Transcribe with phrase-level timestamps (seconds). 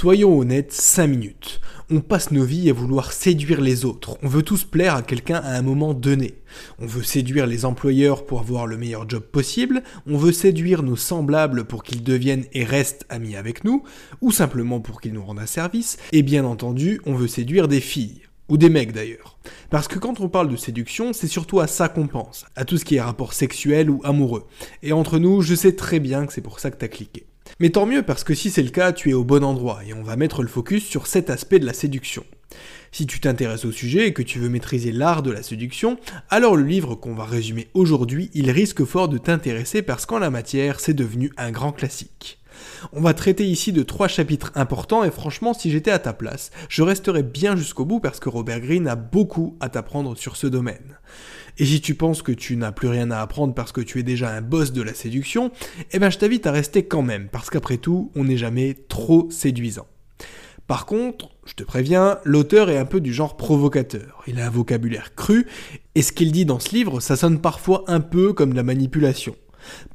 [0.00, 1.60] Soyons honnêtes 5 minutes.
[1.90, 4.16] On passe nos vies à vouloir séduire les autres.
[4.22, 6.34] On veut tous plaire à quelqu'un à un moment donné.
[6.78, 9.82] On veut séduire les employeurs pour avoir le meilleur job possible.
[10.06, 13.82] On veut séduire nos semblables pour qu'ils deviennent et restent amis avec nous.
[14.20, 15.96] Ou simplement pour qu'ils nous rendent un service.
[16.12, 18.22] Et bien entendu, on veut séduire des filles.
[18.48, 19.36] Ou des mecs d'ailleurs.
[19.68, 22.46] Parce que quand on parle de séduction, c'est surtout à ça qu'on pense.
[22.54, 24.46] À tout ce qui est rapport sexuel ou amoureux.
[24.84, 27.26] Et entre nous, je sais très bien que c'est pour ça que t'as cliqué.
[27.60, 29.92] Mais tant mieux parce que si c'est le cas, tu es au bon endroit et
[29.92, 32.24] on va mettre le focus sur cet aspect de la séduction.
[32.92, 35.98] Si tu t'intéresses au sujet et que tu veux maîtriser l'art de la séduction,
[36.30, 40.30] alors le livre qu'on va résumer aujourd'hui, il risque fort de t'intéresser parce qu'en la
[40.30, 42.38] matière, c'est devenu un grand classique.
[42.92, 46.50] On va traiter ici de trois chapitres importants et franchement, si j'étais à ta place,
[46.68, 50.46] je resterais bien jusqu'au bout parce que Robert Greene a beaucoup à t'apprendre sur ce
[50.46, 50.98] domaine.
[51.58, 54.04] Et si tu penses que tu n'as plus rien à apprendre parce que tu es
[54.04, 55.50] déjà un boss de la séduction,
[55.90, 59.28] eh ben je t'invite à rester quand même, parce qu'après tout, on n'est jamais trop
[59.30, 59.86] séduisant.
[60.68, 64.22] Par contre, je te préviens, l'auteur est un peu du genre provocateur.
[64.26, 65.46] Il a un vocabulaire cru,
[65.94, 68.62] et ce qu'il dit dans ce livre, ça sonne parfois un peu comme de la
[68.62, 69.34] manipulation.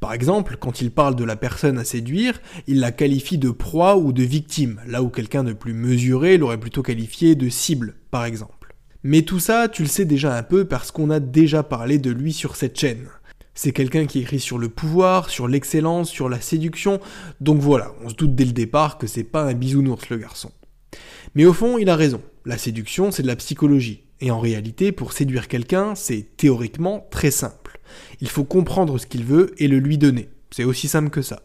[0.00, 3.96] Par exemple, quand il parle de la personne à séduire, il la qualifie de proie
[3.96, 8.24] ou de victime, là où quelqu'un de plus mesuré l'aurait plutôt qualifié de cible, par
[8.24, 8.74] exemple.
[9.02, 12.10] Mais tout ça, tu le sais déjà un peu parce qu'on a déjà parlé de
[12.10, 13.08] lui sur cette chaîne.
[13.54, 17.00] C'est quelqu'un qui écrit sur le pouvoir, sur l'excellence, sur la séduction,
[17.40, 20.50] donc voilà, on se doute dès le départ que c'est pas un bisounours le garçon.
[21.34, 22.20] Mais au fond, il a raison.
[22.44, 24.04] La séduction, c'est de la psychologie.
[24.20, 27.63] Et en réalité, pour séduire quelqu'un, c'est théoriquement très simple.
[28.20, 30.28] Il faut comprendre ce qu'il veut et le lui donner.
[30.50, 31.42] C'est aussi simple que ça.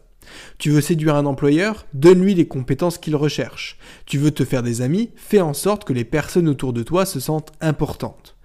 [0.58, 3.78] Tu veux séduire un employeur Donne-lui les compétences qu'il recherche.
[4.06, 7.04] Tu veux te faire des amis Fais en sorte que les personnes autour de toi
[7.04, 8.36] se sentent importantes.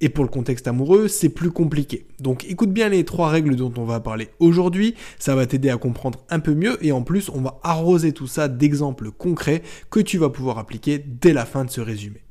[0.00, 2.06] Et pour le contexte amoureux, c'est plus compliqué.
[2.20, 5.76] Donc écoute bien les trois règles dont on va parler aujourd'hui, ça va t'aider à
[5.76, 9.98] comprendre un peu mieux et en plus on va arroser tout ça d'exemples concrets que
[9.98, 12.22] tu vas pouvoir appliquer dès la fin de ce résumé.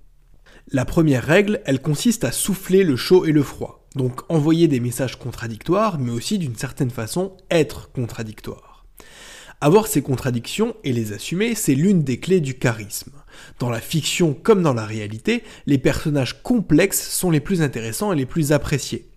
[0.71, 3.86] La première règle, elle consiste à souffler le chaud et le froid.
[3.97, 8.85] Donc envoyer des messages contradictoires, mais aussi d'une certaine façon être contradictoire.
[9.59, 13.13] Avoir ces contradictions et les assumer, c'est l'une des clés du charisme.
[13.57, 18.15] Dans la fiction comme dans la réalité, les personnages complexes sont les plus intéressants et
[18.15, 19.09] les plus appréciés.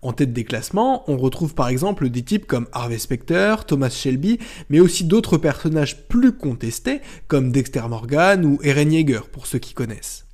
[0.00, 4.38] En tête des classements, on retrouve par exemple des types comme Harvey Specter, Thomas Shelby,
[4.70, 9.74] mais aussi d'autres personnages plus contestés comme Dexter Morgan ou Eren Yeager pour ceux qui
[9.74, 10.24] connaissent.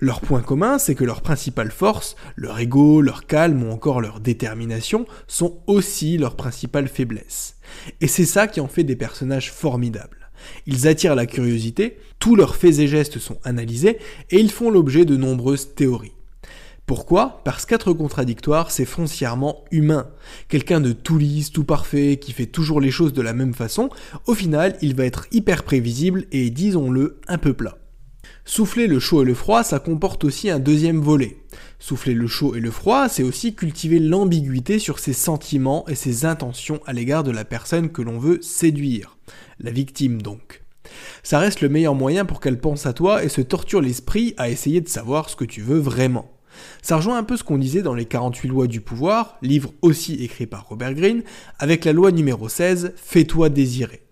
[0.00, 4.20] Leur point commun, c'est que leurs principales forces, leur ego, leur calme ou encore leur
[4.20, 7.56] détermination, sont aussi leurs principales faiblesses.
[8.00, 10.30] Et c'est ça qui en fait des personnages formidables.
[10.66, 13.98] Ils attirent la curiosité, tous leurs faits et gestes sont analysés,
[14.30, 16.12] et ils font l'objet de nombreuses théories.
[16.86, 17.40] Pourquoi?
[17.44, 20.08] Parce qu'être contradictoire, c'est foncièrement humain.
[20.48, 23.90] Quelqu'un de tout lisse, tout parfait, qui fait toujours les choses de la même façon,
[24.26, 27.76] au final, il va être hyper prévisible et, disons-le, un peu plat.
[28.48, 31.38] Souffler le chaud et le froid, ça comporte aussi un deuxième volet.
[31.80, 36.24] Souffler le chaud et le froid, c'est aussi cultiver l'ambiguïté sur ses sentiments et ses
[36.24, 39.18] intentions à l'égard de la personne que l'on veut séduire.
[39.58, 40.62] La victime donc.
[41.24, 44.48] Ça reste le meilleur moyen pour qu'elle pense à toi et se torture l'esprit à
[44.48, 46.30] essayer de savoir ce que tu veux vraiment.
[46.82, 50.22] Ça rejoint un peu ce qu'on disait dans les 48 lois du pouvoir, livre aussi
[50.22, 51.24] écrit par Robert Greene,
[51.58, 54.05] avec la loi numéro 16, Fais-toi désirer.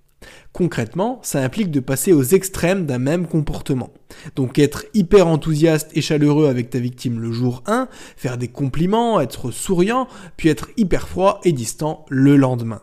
[0.54, 3.90] Concrètement, ça implique de passer aux extrêmes d'un même comportement.
[4.36, 9.20] Donc être hyper enthousiaste et chaleureux avec ta victime le jour 1, faire des compliments,
[9.20, 10.06] être souriant,
[10.36, 12.82] puis être hyper froid et distant le lendemain.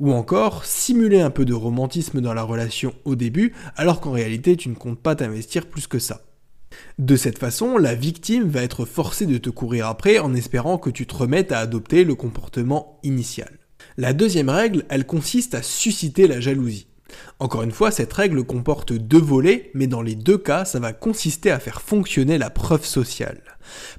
[0.00, 4.56] Ou encore simuler un peu de romantisme dans la relation au début, alors qu'en réalité
[4.56, 6.22] tu ne comptes pas t'investir plus que ça.
[6.98, 10.90] De cette façon, la victime va être forcée de te courir après en espérant que
[10.90, 13.60] tu te remettes à adopter le comportement initial.
[13.96, 16.88] La deuxième règle, elle consiste à susciter la jalousie.
[17.38, 20.92] Encore une fois, cette règle comporte deux volets, mais dans les deux cas, ça va
[20.92, 23.42] consister à faire fonctionner la preuve sociale.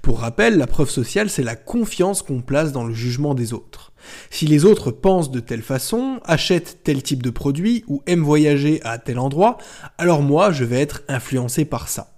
[0.01, 3.91] Pour rappel, la preuve sociale, c'est la confiance qu'on place dans le jugement des autres.
[4.29, 8.81] Si les autres pensent de telle façon, achètent tel type de produit ou aiment voyager
[8.83, 9.57] à tel endroit,
[9.97, 12.13] alors moi, je vais être influencé par ça.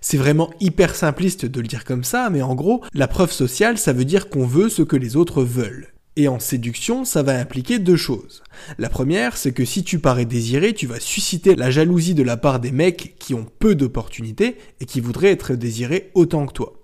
[0.00, 3.78] C'est vraiment hyper simpliste de le dire comme ça, mais en gros, la preuve sociale,
[3.78, 5.93] ça veut dire qu'on veut ce que les autres veulent.
[6.16, 8.44] Et en séduction, ça va impliquer deux choses.
[8.78, 12.36] La première, c'est que si tu parais désiré, tu vas susciter la jalousie de la
[12.36, 16.74] part des mecs qui ont peu d'opportunités et qui voudraient être désirés autant que toi.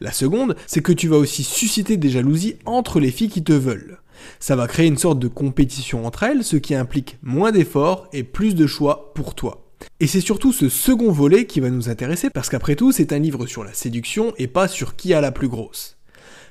[0.00, 3.52] La seconde, c'est que tu vas aussi susciter des jalousies entre les filles qui te
[3.52, 3.98] veulent.
[4.40, 8.22] Ça va créer une sorte de compétition entre elles, ce qui implique moins d'efforts et
[8.22, 9.66] plus de choix pour toi.
[10.00, 13.18] Et c'est surtout ce second volet qui va nous intéresser parce qu'après tout, c'est un
[13.18, 15.97] livre sur la séduction et pas sur qui a la plus grosse.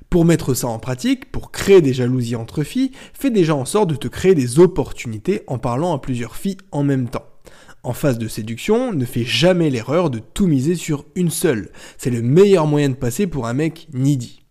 [0.10, 3.90] Pour mettre ça en pratique, pour créer des jalousies entre filles, fais déjà en sorte
[3.90, 7.26] de te créer des opportunités en parlant à plusieurs filles en même temps.
[7.84, 11.72] En phase de séduction, ne fais jamais l'erreur de tout miser sur une seule.
[11.98, 14.42] C'est le meilleur moyen de passer pour un mec needy.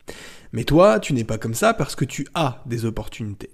[0.52, 3.50] Mais toi, tu n'es pas comme ça parce que tu as des opportunités.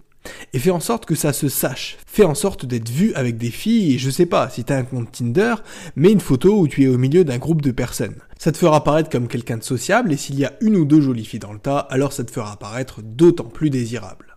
[0.52, 1.98] Et fais en sorte que ça se sache.
[2.06, 4.84] Fais en sorte d'être vu avec des filles et je sais pas, si t'as un
[4.84, 5.54] compte Tinder,
[5.96, 8.16] mets une photo où tu es au milieu d'un groupe de personnes.
[8.38, 11.00] Ça te fera paraître comme quelqu'un de sociable et s'il y a une ou deux
[11.00, 14.36] jolies filles dans le tas, alors ça te fera paraître d'autant plus désirable.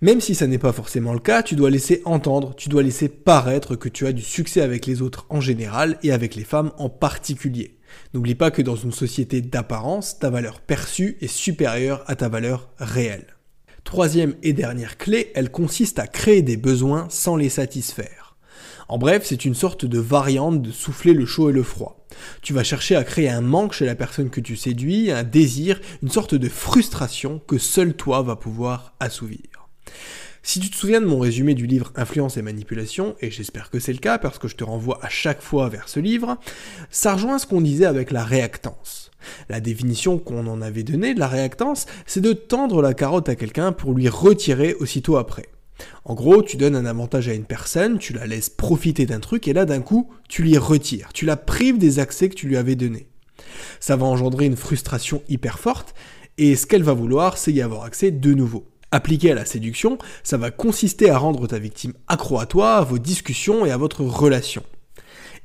[0.00, 3.08] Même si ça n'est pas forcément le cas, tu dois laisser entendre, tu dois laisser
[3.08, 6.72] paraître que tu as du succès avec les autres en général et avec les femmes
[6.78, 7.78] en particulier.
[8.12, 12.68] N'oublie pas que dans une société d'apparence, ta valeur perçue est supérieure à ta valeur
[12.78, 13.36] réelle.
[13.84, 18.36] Troisième et dernière clé, elle consiste à créer des besoins sans les satisfaire.
[18.88, 22.06] En bref, c'est une sorte de variante de souffler le chaud et le froid.
[22.42, 25.80] Tu vas chercher à créer un manque chez la personne que tu séduis, un désir,
[26.02, 29.61] une sorte de frustration que seul toi va pouvoir assouvir.
[30.44, 33.78] Si tu te souviens de mon résumé du livre Influence et Manipulation, et j'espère que
[33.78, 36.36] c'est le cas parce que je te renvoie à chaque fois vers ce livre,
[36.90, 39.12] ça rejoint ce qu'on disait avec la réactance.
[39.48, 43.36] La définition qu'on en avait donnée de la réactance, c'est de tendre la carotte à
[43.36, 45.46] quelqu'un pour lui retirer aussitôt après.
[46.04, 49.46] En gros, tu donnes un avantage à une personne, tu la laisses profiter d'un truc,
[49.46, 52.56] et là d'un coup, tu lui retires, tu la prives des accès que tu lui
[52.56, 53.06] avais donnés.
[53.78, 55.94] Ça va engendrer une frustration hyper forte,
[56.36, 58.71] et ce qu'elle va vouloir, c'est y avoir accès de nouveau.
[58.94, 62.82] Appliqué à la séduction, ça va consister à rendre ta victime accro à toi, à
[62.82, 64.62] vos discussions et à votre relation.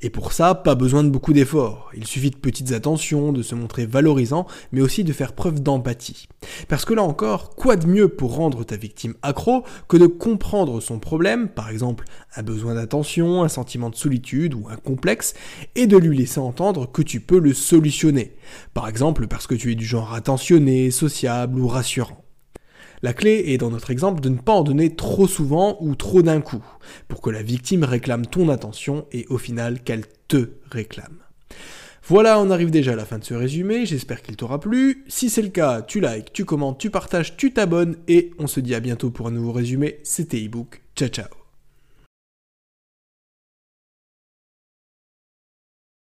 [0.02, 1.90] Et pour ça, pas besoin de beaucoup d'efforts.
[1.96, 6.28] Il suffit de petites attentions, de se montrer valorisant, mais aussi de faire preuve d'empathie.
[6.68, 10.80] Parce que là encore, quoi de mieux pour rendre ta victime accro que de comprendre
[10.80, 12.04] son problème, par exemple
[12.36, 15.32] un besoin d'attention, un sentiment de solitude ou un complexe,
[15.74, 18.36] et de lui laisser entendre que tu peux le solutionner.
[18.74, 22.27] Par exemple parce que tu es du genre attentionné, sociable ou rassurant.
[23.02, 26.22] La clé est dans notre exemple de ne pas en donner trop souvent ou trop
[26.22, 26.64] d'un coup,
[27.06, 31.18] pour que la victime réclame ton attention et au final qu'elle te réclame.
[32.08, 35.04] Voilà, on arrive déjà à la fin de ce résumé, j'espère qu'il t'aura plu.
[35.08, 38.60] Si c'est le cas, tu likes, tu commentes, tu partages, tu t'abonnes et on se
[38.60, 39.98] dit à bientôt pour un nouveau résumé.
[40.04, 40.80] C'était ebook.
[40.96, 41.47] Ciao ciao